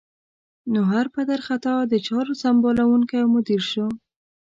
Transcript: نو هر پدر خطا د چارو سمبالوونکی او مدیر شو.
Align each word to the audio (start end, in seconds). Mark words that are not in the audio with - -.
نو 0.71 0.79
هر 0.93 1.05
پدر 1.15 1.39
خطا 1.47 1.75
د 1.85 1.93
چارو 2.07 2.33
سمبالوونکی 2.43 3.15
او 3.23 3.27
مدیر 3.35 3.61
شو. 3.71 3.87